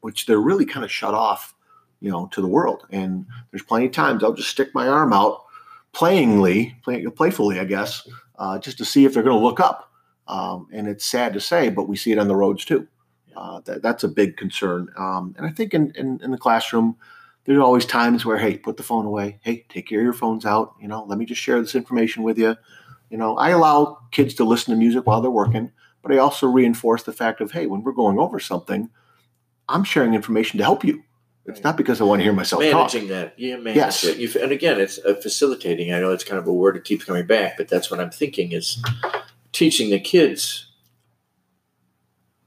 [0.00, 1.54] which they're really kind of shut off,
[2.00, 2.84] you know, to the world.
[2.90, 5.44] And there's plenty of times I'll just stick my arm out,
[5.92, 9.92] playingly, play, playfully, I guess, uh, just to see if they're going to look up.
[10.26, 12.88] Um, and it's sad to say, but we see it on the roads too.
[13.36, 14.88] Uh, that, that's a big concern.
[14.96, 16.96] Um, and I think in, in, in the classroom,
[17.44, 19.38] there's always times where, hey, put the phone away.
[19.42, 20.74] Hey, take care of your earphones out.
[20.80, 22.56] You know, let me just share this information with you.
[23.10, 26.46] You know, I allow kids to listen to music while they're working, but I also
[26.46, 28.90] reinforce the fact of, hey, when we're going over something,
[29.68, 31.02] I'm sharing information to help you.
[31.46, 31.64] It's Right.
[31.64, 32.92] not because I want to hear myself talk.
[32.92, 34.04] managing that yeah manage Yes.
[34.04, 34.16] it.
[34.18, 37.04] You, and again it's uh, facilitating i know it's kind of a word that keeps
[37.04, 38.80] coming back but that's what i'm thinking is
[39.50, 40.66] teaching the kids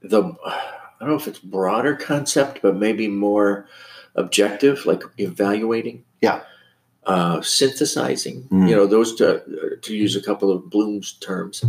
[0.00, 0.62] the i
[1.00, 3.66] don't know if it's broader concept but maybe more
[4.14, 6.40] objective like evaluating Yeah.
[7.04, 8.68] uh, synthesizing Mm.
[8.70, 9.42] you know those to,
[9.82, 11.62] to use a couple of bloom's terms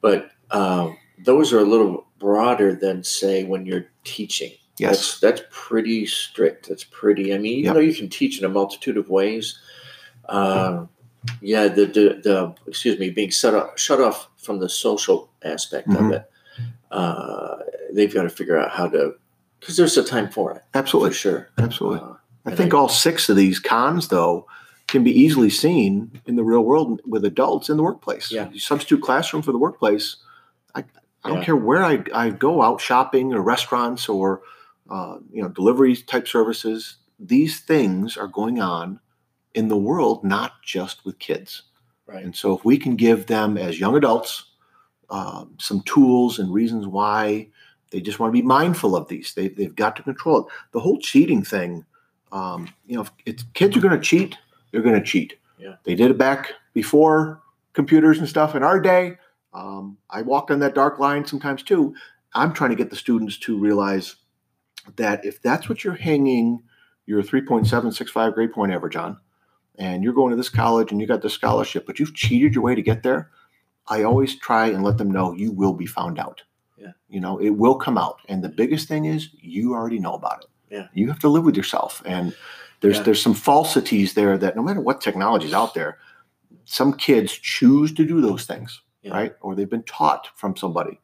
[0.00, 5.18] but um, those are a little broader than say when you're teaching Yes.
[5.20, 6.68] that's that's pretty strict.
[6.68, 7.34] That's pretty.
[7.34, 7.74] I mean, even Yep.
[7.74, 9.58] though you can teach in a multitude of ways,
[10.28, 10.88] um,
[11.40, 15.88] yeah, the, the the excuse me, being shut off shut off from the social aspect
[15.88, 16.12] of Mhm.
[16.14, 16.30] it,
[16.90, 17.56] uh,
[17.92, 19.14] they've got to figure out how to
[19.60, 21.12] because there's a time for it for Absolutely.
[21.12, 21.48] sure.
[21.58, 22.00] Absolutely.
[22.00, 22.14] Uh,
[22.46, 24.46] I think I- all six of these cons, though,
[24.88, 28.32] can be easily seen in the real world with adults in the workplace.
[28.32, 28.48] Yeah.
[28.50, 30.16] You substitute classroom for the workplace.
[31.24, 31.44] I, don't Yeah.
[31.44, 34.42] care where I, I go out shopping or restaurants or
[34.90, 36.96] uh, you know delivery type services.
[37.18, 38.98] These things are going on
[39.54, 41.62] in the world, not just with kids.
[42.06, 42.24] right.
[42.24, 44.44] And so, if we can give them as young adults
[45.10, 47.48] um, some tools and reasons why
[47.90, 50.52] they just want to be mindful of these, they, they've got to control it.
[50.72, 51.84] The whole cheating thing,
[52.32, 54.38] um, you know, if it's, kids are going to cheat,
[54.70, 55.34] they're going to cheat.
[55.58, 55.74] Yeah.
[55.84, 57.42] They did it back before
[57.74, 58.54] computers and stuff.
[58.54, 59.18] In our day,
[59.52, 61.94] um, I walk on that dark line sometimes too.
[62.34, 64.16] I'm trying to get the students to realize
[64.96, 66.62] that if that's what you're hanging
[67.06, 69.18] your 3.765 grade point average on,
[69.78, 72.62] and you're going to this college and you got this scholarship, but you've cheated your
[72.62, 73.30] way to get there,
[73.88, 76.42] I always try and let them know you will be found out.
[76.76, 76.92] Yeah.
[77.08, 78.20] You know, it will come out.
[78.28, 80.74] And the biggest thing is you already know about it.
[80.74, 80.88] Yeah.
[80.94, 82.02] You have to live with yourself.
[82.04, 82.34] And
[82.80, 83.02] there's Yeah.
[83.04, 85.98] there's some falsities there that no matter what technology is out there,
[86.64, 89.12] some kids choose to do those things, Yeah.
[89.12, 89.34] right?
[89.40, 91.00] Or they've been taught from somebody.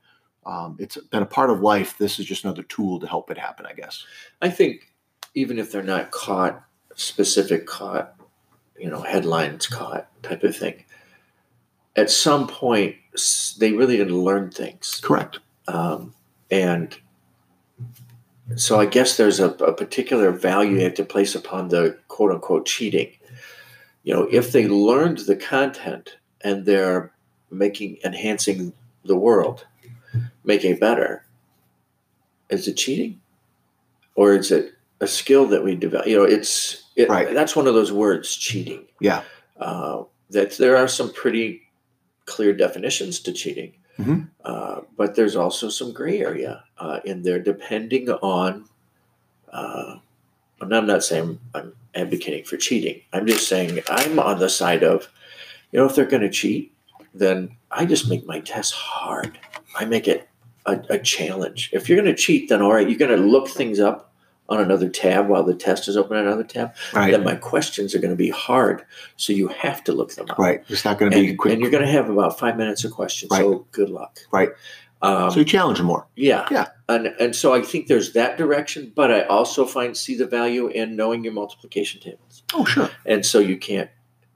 [0.47, 1.99] Um, it's been a part of life.
[1.99, 4.05] This is just another tool to help it happen, I guess.
[4.41, 4.93] I think
[5.35, 6.63] even if they're not caught,
[6.95, 8.15] specific caught,
[8.79, 10.85] you know, headlines caught type of thing,
[11.97, 12.97] at some point,
[13.59, 15.01] they really didn't learn things.
[15.03, 15.41] Correct.
[15.67, 16.15] Um,
[16.51, 16.97] and
[18.57, 22.33] so I guess there's a, a particular value you have to place upon the quote
[22.33, 23.13] unquote cheating.
[24.05, 27.13] You know, if they learned the content and they're
[27.51, 28.73] making enhancing
[29.05, 29.67] the world,
[30.45, 31.25] making it better,
[32.49, 33.21] is it cheating?
[34.15, 36.07] Or is it a skill that we develop?
[36.07, 37.33] You know, it's it, Right.
[37.33, 38.85] that's one of those words, cheating.
[39.01, 39.23] Yeah.
[39.59, 41.63] Uh, that there are some pretty
[42.27, 43.75] clear definitions to cheating.
[43.99, 44.29] Mhm.
[44.45, 48.69] Uh, but there's also some gray area uh, in there, depending on.
[49.53, 49.99] Uh,
[50.61, 53.03] and I'm not saying I'm advocating for cheating.
[53.13, 55.09] I'm just saying I'm on the side of,
[55.73, 56.73] you know, if they're going to cheat,
[57.19, 59.39] then I just make my test hard.
[59.77, 60.29] I make it
[60.67, 61.71] a, a challenge.
[61.73, 64.13] If you're going to cheat, then all right, you're going to look things up
[64.49, 66.75] on another tab while the test is open on another tab.
[66.95, 67.11] Right.
[67.11, 68.85] Then my questions are going to be hard,
[69.17, 70.39] so you have to look them up.
[70.39, 70.65] Right.
[70.69, 71.53] It's not going to be quick.
[71.53, 73.35] and you're going to have about five minutes of questions.
[73.35, 74.21] So good luck.
[74.33, 74.51] Right.
[75.01, 76.09] Um, so you challenge them more.
[76.17, 76.49] yeah.
[76.51, 76.69] Yeah.
[76.89, 80.67] And and so I think there's that direction, but I also find see the value
[80.69, 82.43] in knowing your multiplication tables.
[82.55, 82.91] Oh, sure.
[83.05, 83.91] And so you can't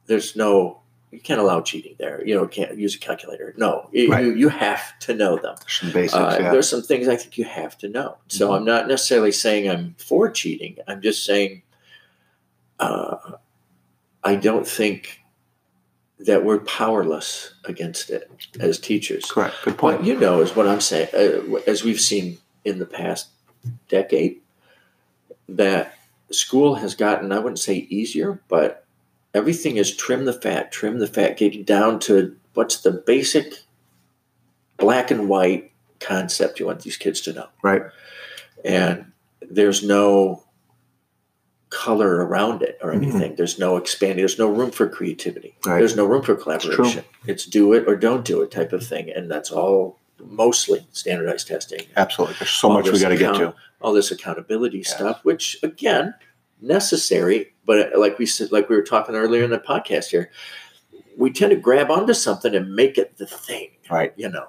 [0.06, 0.81] there's no
[1.12, 2.26] you can't allow cheating there.
[2.26, 3.54] You know, can't use a calculator.
[3.58, 3.88] No.
[3.92, 4.24] You, Right.
[4.24, 5.54] you, you have to know them.
[5.68, 6.14] Some basics.
[6.14, 6.50] Uh, yeah.
[6.50, 8.16] There's some things I think you have to know.
[8.28, 8.56] So Mhm.
[8.56, 10.78] I'm not necessarily saying I'm for cheating.
[10.88, 11.62] I'm just saying
[12.80, 13.16] uh,
[14.24, 15.20] I don't think
[16.18, 19.24] that we're powerless against it as teachers.
[19.26, 19.54] Correct.
[19.64, 19.98] Good point.
[19.98, 23.28] What you know is what I'm saying, uh, as we've seen in the past
[23.88, 24.40] decade,
[25.48, 25.94] that
[26.30, 28.84] school has gotten, I wouldn't say easier, but
[29.34, 33.54] everything is trim the fat, trim the fat, getting down to what's the basic
[34.76, 37.46] black and white concept you want these kids to know.
[37.62, 37.82] Right.
[38.64, 40.44] And there's no
[41.70, 42.96] color around it or Mhm.
[42.96, 43.36] anything.
[43.36, 45.54] There's no expanding, there's no room for creativity.
[45.64, 45.78] Right.
[45.78, 47.04] There's no room for collaboration.
[47.26, 49.10] It's do it or don't do it type of thing.
[49.10, 51.80] And that's all mostly standardized testing.
[51.96, 52.36] Absolutely.
[52.38, 53.54] There's so All much we got to get to.
[53.80, 54.94] All this accountability Yes.
[54.94, 56.14] stuff, which again,
[56.62, 60.30] necessary, but like we said, like we were talking earlier in the podcast here,
[61.16, 63.70] we tend to grab onto something and make it the thing.
[63.90, 64.12] Right.
[64.16, 64.46] You know.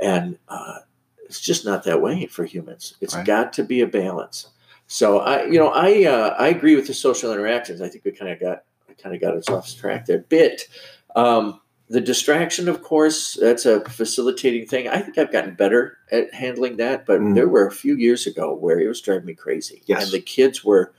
[0.00, 0.78] And uh,
[1.24, 2.94] it's just not that way for humans.
[3.00, 3.26] It's Right.
[3.26, 4.48] got to be a balance.
[4.86, 7.82] So I, you know, I uh, I agree with the social interactions.
[7.82, 8.62] I think we kind of got
[9.02, 10.68] kind of got us off track there a bit.
[11.16, 14.88] Um, the distraction, of course, that's a facilitating thing.
[14.88, 17.34] I think I've gotten better at handling that, but Mm.
[17.34, 20.04] there were a few years ago where it was driving me crazy, Yes.
[20.04, 20.92] and the kids were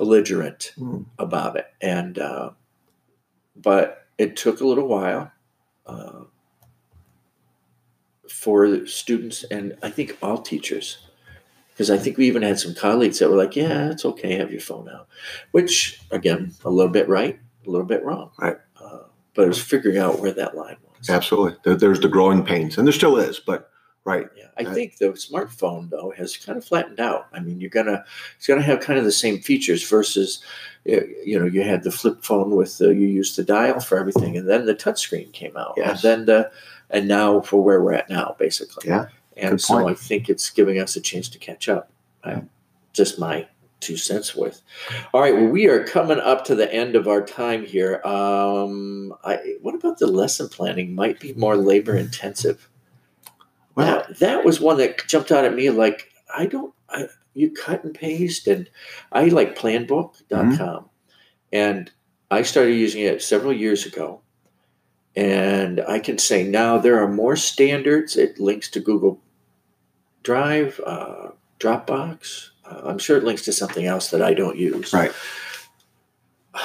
[0.00, 1.04] belligerent Mm.
[1.18, 1.66] about it.
[1.82, 2.50] And uh,
[3.54, 5.30] but it took a little while
[5.86, 6.22] uh,
[8.28, 10.98] for the students, and I think all teachers,
[11.70, 14.50] because I think we even had some colleagues that were like, "Yeah, it's okay, have
[14.50, 15.06] your phone out,"
[15.50, 18.30] which again, a little bit right, a little bit wrong.
[18.38, 18.56] Right.
[18.82, 19.00] Uh,
[19.34, 21.10] but it was figuring out where that line was.
[21.10, 21.74] Absolutely.
[21.76, 23.70] There's the growing pains, and there still is, but
[24.04, 24.28] right.
[24.36, 24.74] Yeah, I Right.
[24.74, 27.26] think the smartphone though has kind of flattened out.
[27.32, 28.04] I mean, you're gonna
[28.36, 30.42] it's gonna have kind of the same features versus
[30.84, 34.36] you know you had the flip phone with the, you used the dial for everything,
[34.36, 36.02] and then the touchscreen came out, Yes.
[36.04, 36.50] and then the
[36.90, 38.88] and now for where we're at now, basically.
[38.88, 39.90] Yeah, and good so point.
[39.90, 41.90] I think it's giving us a chance to catch up.
[42.26, 42.40] Yeah.
[42.92, 43.46] Just my
[43.80, 44.60] two cents worth.
[45.14, 48.00] All right, well, we are coming up to the end of our time here.
[48.04, 50.94] Um, I, what about the lesson planning?
[50.94, 52.68] Might be more labor intensive.
[53.74, 55.70] Well, that, that was one that jumped out at me.
[55.70, 58.68] Like, I don't, I, you cut and paste, and
[59.12, 60.48] I like planbook.com.
[60.48, 60.86] Mm-hmm.
[61.52, 61.90] And
[62.30, 64.20] I started using it several years ago.
[65.16, 68.16] And I can say now there are more standards.
[68.16, 69.20] It links to Google
[70.22, 72.50] Drive, uh, Dropbox.
[72.64, 74.92] Uh, I'm sure it links to something else that I don't use.
[74.92, 75.12] right.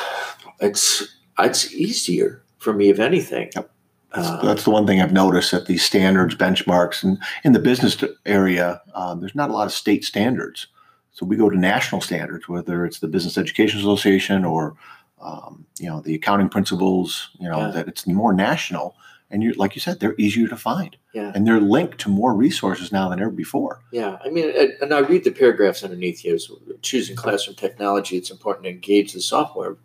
[0.61, 3.51] It's it's easier for me, if anything.
[3.53, 3.69] Yep.
[4.15, 7.59] Uh, That's, that's the one thing I've noticed that these standards, benchmarks, and in the
[7.59, 10.67] business area, um, there's not a lot of state standards.
[11.11, 14.75] So we go to national standards, whether it's the Business Education Association or
[15.21, 17.29] um, you know the accounting principles.
[17.39, 17.71] You know Yeah.
[17.71, 18.95] that it's more national,
[19.31, 21.31] and you like you said, they're easier to find, yeah.
[21.33, 23.81] and they're linked to more resources now than ever before.
[23.91, 26.37] Yeah, I mean, and- I read the paragraphs underneath here.
[26.37, 29.77] So choosing classroom technology, it's important to engage the software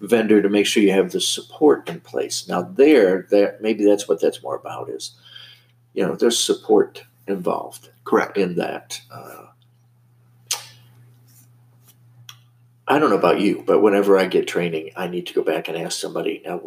[0.00, 2.48] vendor to make sure you have the support in place.
[2.48, 4.88] Now, there, that maybe that's what that's more about.
[4.88, 5.12] Is
[5.92, 8.36] you know, there's support involved Correct.
[8.36, 9.00] in that.
[9.10, 9.46] Uh,
[12.86, 15.68] I don't know about you, but whenever I get training, I need to go back
[15.68, 16.42] and ask somebody.
[16.44, 16.58] Now,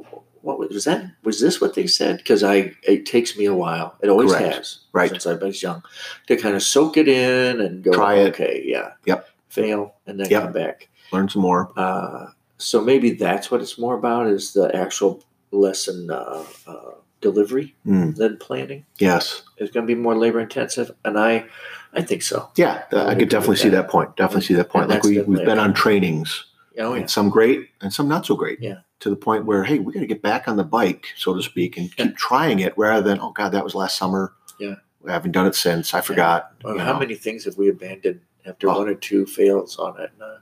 [0.41, 1.05] what was, was that?
[1.23, 2.17] Was this what they said?
[2.17, 3.95] Because I, it takes me a while.
[4.01, 4.55] It always Correct.
[4.55, 5.09] has, Right.
[5.11, 5.83] Since I was young,
[6.27, 8.29] to kind of soak it in and go, Try it.
[8.29, 9.27] okay, yeah, Yep.
[9.49, 10.41] fail, and then Yep.
[10.43, 10.89] come back.
[11.11, 11.71] Learn some more.
[11.77, 12.27] Uh,
[12.57, 18.15] so maybe that's what it's more about is the actual lesson uh, uh, delivery Mm.
[18.15, 18.85] than planning.
[18.97, 19.43] Yes.
[19.57, 21.45] It's going to be more labor intensive, and I,
[21.93, 22.49] I think so.
[22.55, 24.15] Yeah, th- I could definitely see that point.
[24.17, 24.83] Definitely see that point.
[24.85, 26.45] And Like we, we've been on trainings,
[26.79, 28.59] Oh yeah, and some great and some not so great.
[28.61, 28.79] Yeah.
[29.01, 31.41] To the point where, hey, we got to get back on the bike, so to
[31.41, 32.05] speak, and Yeah.
[32.07, 34.33] keep trying it rather than, oh God, that was last summer.
[34.59, 34.75] Yeah.
[35.01, 35.93] We haven't done it since.
[35.93, 36.51] I forgot.
[36.63, 36.99] Well, how know.
[36.99, 38.77] many things have we abandoned after Oh.
[38.79, 40.09] one or two fails on it?
[40.13, 40.37] And, uh,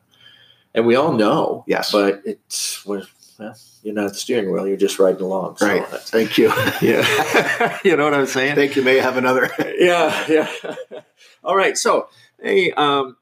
[0.73, 1.91] and we all know, Yes.
[1.91, 3.03] but it's we're,
[3.39, 5.57] well, you're not at the steering wheel; you're just riding along.
[5.57, 5.81] So Right.
[5.81, 6.47] that's- Thank you.
[6.81, 8.55] yeah, you know what I'm saying?
[8.55, 8.81] Thank you.
[8.83, 9.49] May have another.
[9.77, 10.75] yeah, yeah.
[11.43, 11.77] All right.
[11.77, 12.09] So,
[12.41, 13.17] hey, um,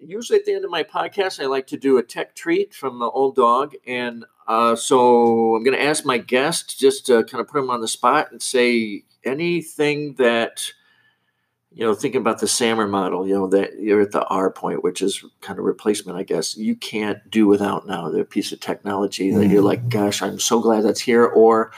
[0.00, 2.98] usually at the end of my podcast, I like to do a tech treat from
[2.98, 7.40] the old dog, and uh, so I'm going to ask my guest just to kind
[7.40, 10.72] of put him on the spot and say anything that
[11.74, 14.84] you know, thinking about the SAMR model, you know, that you're at the R point,
[14.84, 16.56] which is kind of replacement, I guess.
[16.56, 19.88] You can't do without now the piece of technology that you're like, mm-hmm.
[19.88, 21.24] gosh, I'm so glad that's here.
[21.24, 21.72] Or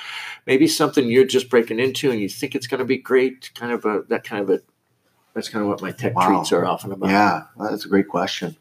[0.46, 3.52] maybe something you're just breaking into and you think it's going to be great.
[3.54, 4.61] Kind of a that kind of a
[5.35, 6.28] that's kind of what my tech Wow.
[6.28, 7.11] treats are often about.
[7.11, 8.57] Yeah, that's a great question.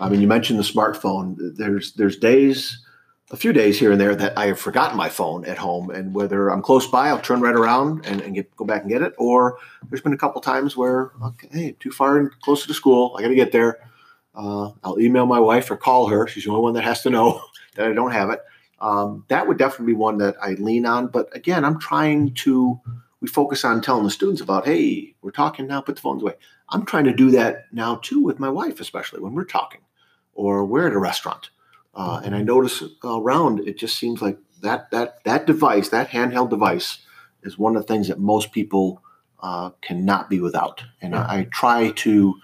[0.00, 1.36] I mean, you mentioned the smartphone.
[1.56, 2.84] There's there's days,
[3.30, 6.14] a few days here and there that I have forgotten my phone at home, and
[6.14, 9.02] whether I'm close by, I'll turn right around and, and get go back and get
[9.02, 9.14] it.
[9.18, 13.14] Or there's been a couple times where, okay, hey, too far and closer to school,
[13.18, 13.78] I got to get there.
[14.34, 16.26] Uh, I'll email my wife or call her.
[16.26, 17.42] She's the only one that has to know
[17.74, 18.40] that I don't have it.
[18.80, 21.08] Um, that would definitely be one that I lean on.
[21.08, 22.80] But again, I'm trying to.
[23.20, 26.34] We focus on telling the students about, hey, we're talking now, put the phones away.
[26.68, 29.80] I'm trying to do that now too with my wife, especially when we're talking
[30.34, 31.50] or we're at a restaurant.
[31.98, 36.48] Uh, and I notice around it just seems like that that that device, that handheld
[36.48, 36.98] device,
[37.42, 39.02] is one of the things that most people
[39.42, 40.84] uh, cannot be without.
[41.02, 42.34] And I, I try to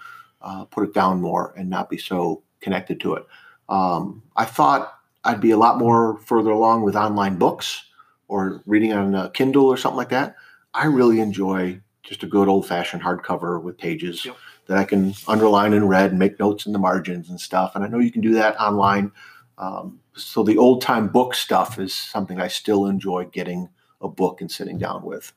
[0.41, 3.25] uh, put it down more and not be so connected to it.
[3.69, 7.83] Um, I thought I'd be a lot more further along with online books
[8.27, 10.35] or reading on a Kindle or something like that.
[10.73, 14.35] I really enjoy just a good old fashioned hardcover with pages Yep.
[14.67, 17.75] that I can underline in red and make notes in the margins and stuff.
[17.75, 19.11] And I know you can do that online.
[19.57, 23.69] Um, so the old time book stuff is something I still enjoy getting
[24.01, 25.31] a book and sitting down with.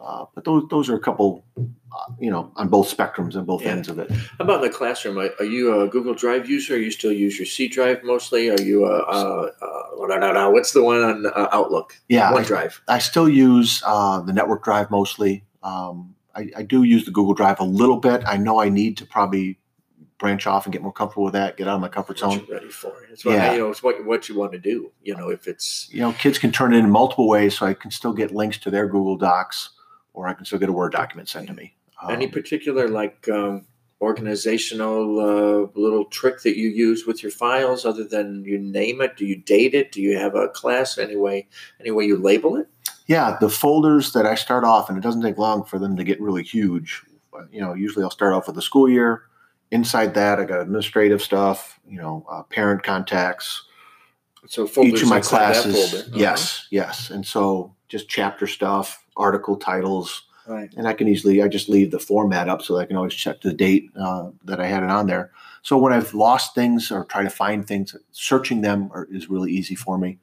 [0.00, 3.62] Uh, but those those are a couple, uh, you know, on both spectrums and both
[3.62, 3.72] Yeah.
[3.72, 4.08] ends of it.
[4.10, 5.18] How about in the classroom?
[5.18, 6.74] Are, are you a Google Drive user?
[6.74, 8.48] Or you still use your C Drive mostly?
[8.48, 11.94] Are you a, uh uh what's the one on uh, Outlook?
[12.08, 12.80] Yeah, I, OneDrive.
[12.88, 15.44] I still use uh, the network drive mostly.
[15.62, 18.22] Um, I, I do use the Google Drive a little bit.
[18.26, 19.58] I know I need to probably
[20.18, 22.44] branch off and get more comfortable with that, get out of my comfort zone.
[22.46, 22.92] you're ready for?
[23.10, 23.52] It's what, Yeah.
[23.52, 24.90] you know, it's what what you want to do.
[25.02, 27.74] You know, if it's You know, kids can turn it in multiple ways, so I
[27.74, 29.70] can still get links to their Google Docs,
[30.14, 31.74] or I can still get a Word document sent to me.
[32.02, 33.66] Um, any particular like um,
[34.00, 39.16] organizational uh, little trick that you use with your files, other than you name it?
[39.16, 39.92] Do you date it?
[39.92, 40.98] Do you have a class?
[40.98, 41.48] Any way,
[41.80, 42.68] any way you label it?
[43.06, 46.04] yeah, the folders that I start off, and it doesn't take long for them to
[46.04, 47.02] get really huge.
[47.50, 49.22] You know, usually I'll start off with the school year.
[49.70, 51.78] Inside that, I got administrative stuff.
[51.86, 53.64] You know, uh, parent contacts,
[54.46, 55.94] So each of my classes.
[55.94, 56.10] Uh-huh.
[56.14, 60.24] Yes, yes, and so just chapter stuff, article titles.
[60.46, 60.72] Right.
[60.78, 63.12] and I can easily I just leave the format up so that I can always
[63.12, 65.30] check the date uh, that I had it on there.
[65.60, 69.52] So when I've lost things or try to find things, searching them are, is really
[69.52, 70.18] easy for me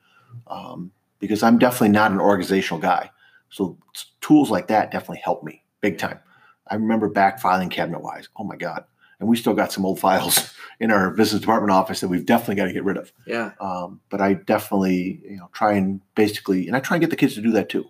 [0.48, 3.12] um, because I'm definitely not an organizational guy.
[3.52, 3.78] So
[4.20, 6.20] tools like that definitely help me big time.
[6.68, 8.28] I remember back filing cabinet wise.
[8.36, 8.86] Oh my god!
[9.20, 12.56] And we still got some old files in our business department office that we've definitely
[12.56, 13.12] got to get rid of.
[13.26, 13.52] Yeah.
[13.62, 17.16] Um, but I definitely, you know, try and basically, and I try and get the
[17.16, 17.86] kids to do that too.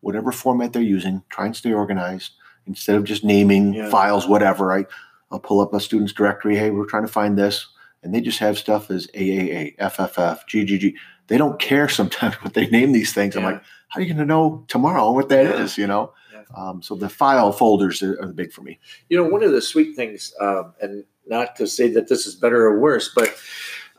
[0.00, 2.32] Whatever format they're using, try and stay organized
[2.66, 3.90] instead of just naming Yeah.
[3.90, 4.72] files, whatever.
[4.72, 4.86] I,
[5.30, 6.56] I'll pull up a student's directory.
[6.56, 7.66] Hey, we're trying to find this,
[8.02, 10.94] and they just have stuff as AAA, FFF, GGG.
[11.26, 13.36] They don't care sometimes what they name these things.
[13.36, 15.76] I'm like, how are you going to know tomorrow what that is?
[15.78, 15.82] Yeah.
[15.82, 16.12] You know.
[16.56, 18.78] Um, so the file folders are, are big for me.
[19.08, 22.34] You know, one of the sweet things, um, and not to say that this is
[22.34, 23.34] better or worse, but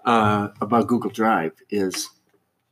[0.05, 2.09] uh, about Google Drive is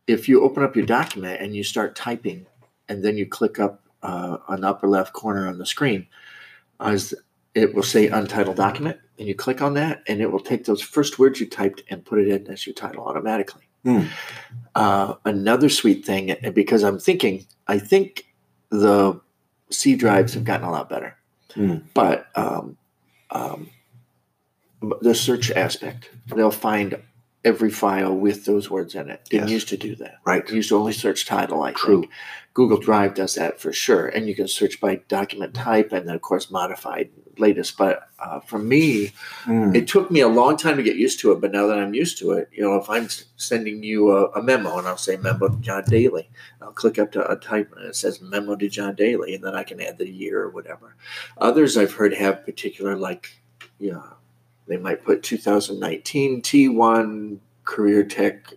[0.08, 2.46] if you open up your document and you start typing,
[2.90, 6.08] and then you click up uh, on the upper left corner on the screen,
[6.80, 7.14] as
[7.56, 10.82] it will say untitled document, and you click on that, and it will take those
[10.82, 13.64] first words you typed and put it in as your title automatically.
[13.84, 14.04] Hmm.
[14.76, 18.26] Uh, another sweet thing, and because I'm thinking, I think
[18.70, 19.20] the
[19.74, 21.16] C drives have gotten a lot better,
[21.54, 21.78] Hmm.
[21.94, 22.78] but um,
[23.32, 23.70] um,
[25.02, 26.98] the search aspect, they'll find
[27.46, 29.26] every file with those words in it.
[29.30, 29.54] Didn't Yes.
[29.54, 30.16] used to do that.
[30.26, 30.44] Right.
[30.44, 32.02] It used to only search title, I True.
[32.02, 32.12] think.
[32.54, 34.06] Google Drive does that for sure.
[34.08, 37.78] And you can search by document type and then, of course, modified latest.
[37.78, 39.12] But uh, for me,
[39.46, 39.76] Mm.
[39.76, 41.42] it took me a long time to get used to it.
[41.42, 44.42] But now that I'm used to it, you know, if I'm sending you a, a
[44.42, 46.30] memo and I'll say memo to John Daly,
[46.62, 49.56] I'll click up to a type and it says memo to John Daly, and then
[49.56, 50.96] I can add the year or whatever.
[51.38, 53.42] Others I've heard have particular like,
[53.80, 54.02] yeah,
[54.68, 58.54] they might put 2019 T1 Career Tech.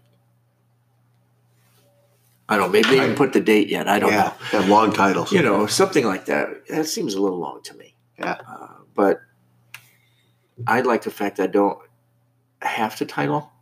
[2.48, 2.72] I don't know.
[2.72, 3.88] Maybe they even put the date yet.
[3.88, 4.22] I don't yeah,
[4.52, 5.32] know have long titles.
[5.32, 6.68] you know, something like that.
[6.68, 7.94] That seems a little long to me.
[8.18, 8.38] Yeah.
[8.48, 9.20] Uh, but
[10.66, 11.78] I like the fact that I don't
[12.62, 13.52] have to title.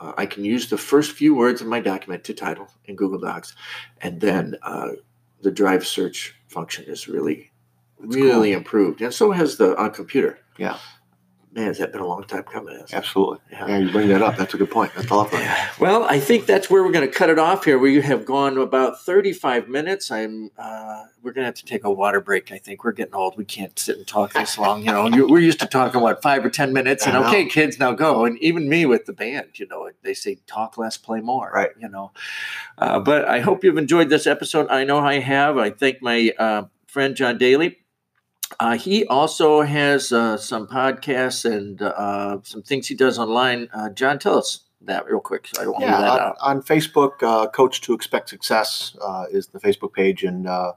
[0.00, 3.18] Uh, I can use the first few words of my document to title in Google
[3.18, 3.54] Docs,
[4.00, 4.90] and then uh,
[5.42, 7.50] the drive search function is really,
[8.00, 10.38] That's really improved, and so has the on computer.
[10.56, 10.78] Yeah.
[11.52, 12.72] Man, has that been a long time coming?
[12.74, 12.94] hasn't it?
[12.96, 13.38] Absolutely.
[13.50, 13.66] Yeah.
[13.66, 14.36] Yeah, you bring that up.
[14.36, 14.92] That's a good point.
[14.94, 15.42] That's lovely.
[15.80, 17.78] Well, I think that's where we're going to cut it off here.
[17.78, 20.10] We have gone about 35 minutes.
[20.10, 20.50] I'm.
[20.58, 22.52] Uh, we're going to have to take a water break.
[22.52, 23.36] I think we're getting old.
[23.36, 24.84] We can't sit and talk this long.
[24.84, 27.78] You know, You- we're used to talking what five or 10 minutes, and okay, kids,
[27.78, 28.24] now go.
[28.24, 31.50] And even me with the band, you know, they say talk less, play more.
[31.52, 31.70] Right.
[31.78, 32.12] You know,
[32.76, 34.68] uh, but I hope you've enjoyed this episode.
[34.68, 35.56] I know I have.
[35.58, 37.78] I thank my uh, friend John Daly.
[38.60, 43.68] Uh, he also has uh, some podcasts and uh, some things he does online.
[43.72, 45.48] Uh, John, tell us that real quick.
[45.52, 46.36] So I don't want to leave Yeah, that on, out.
[46.40, 50.72] on Facebook, uh, Coach to Expect Success uh, is the Facebook page, and uh,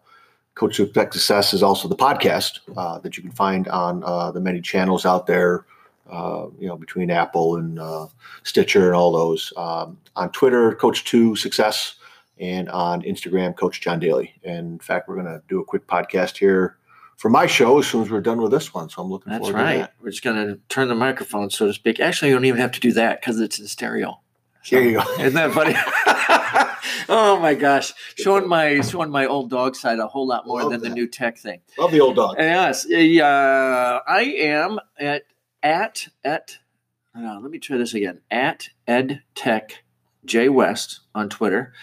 [0.55, 4.32] Coach to Expect Success is also the podcast uh, that you can find on uh,
[4.32, 5.65] the many channels out there.
[6.09, 8.05] Uh, you know, between Apple and uh,
[8.43, 9.53] Stitcher and all those.
[9.55, 11.95] Um, on Twitter, Coach to Success,
[12.38, 14.34] and on Instagram, Coach John Daly.
[14.43, 16.76] And in fact, we're going to do a quick podcast here
[17.22, 18.89] for my show as soon as we're done with this one.
[18.89, 19.78] So I'm looking That's forward to right.
[19.82, 19.93] that.
[20.01, 21.99] We're just going to turn the microphone, so to speak.
[21.99, 24.19] Actually, you don't even have to do that because it's in stereo.
[24.63, 25.03] So- There you go.
[25.19, 25.76] Isn't that funny?
[27.09, 30.72] oh my gosh, showing my showing my old dog side a whole lot more Love
[30.72, 31.61] than the new tech thing.
[31.78, 32.38] Love the old dog.
[32.39, 35.22] Yes, uh, I am at
[35.61, 36.57] at at.
[37.15, 38.22] Uh, let me try this again.
[38.32, 39.84] At Ed Tech
[40.26, 41.74] J West on Twitter.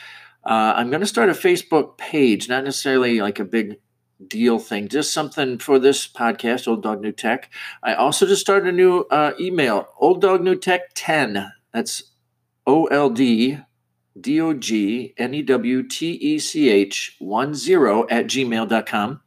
[0.44, 3.76] Uh, I'm going to start a Facebook page, not necessarily like a big
[4.26, 7.50] deal thing, just something for this podcast, Old Dog New Tech.
[7.82, 11.52] I also just started a new uh, email, Old Dog New Tech 10.
[11.72, 12.02] That's
[12.66, 13.58] O L D
[14.20, 19.20] D O G N E W T E C H 1 0 at gmail.com.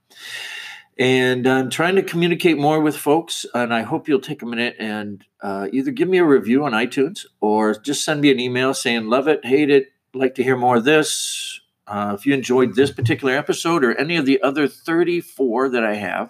[0.98, 4.76] And I'm trying to communicate more with folks, and I hope you'll take a minute
[4.78, 8.74] and uh, either give me a review on iTunes or just send me an email
[8.74, 11.61] saying, Love it, hate it, like to hear more of this.
[11.92, 15.96] Uh, if you enjoyed this particular episode or any of the other 34 that I
[15.96, 16.30] have,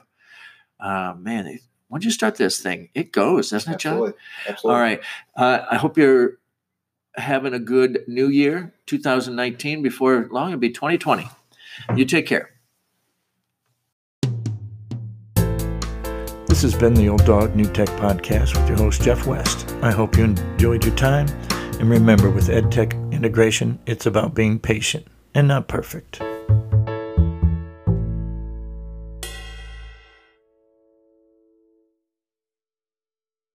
[0.80, 3.94] uh, man, it- once you start this thing, it goes, doesn't it, John?
[3.94, 4.20] Absolutely.
[4.48, 4.76] Absolutely.
[4.76, 5.02] All right.
[5.36, 6.40] Uh, I hope you're
[7.16, 9.84] having a good new year, 2019.
[9.84, 11.30] Before long, it'll be 2020.
[11.96, 12.50] You take care.
[16.48, 19.72] This has been the Old Dog New Tech Podcast with your host, Jeff West.
[19.82, 21.28] I hope you enjoyed your time.
[21.80, 26.22] And remember, with EdTech integration, it's about being patient and not perfect.